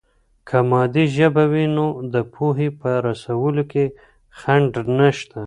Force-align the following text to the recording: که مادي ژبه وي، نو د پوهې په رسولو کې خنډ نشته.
که 0.47 0.57
مادي 0.69 1.05
ژبه 1.15 1.43
وي، 1.51 1.65
نو 1.75 1.87
د 2.13 2.15
پوهې 2.33 2.69
په 2.79 2.89
رسولو 3.07 3.63
کې 3.71 3.85
خنډ 4.39 4.71
نشته. 4.99 5.37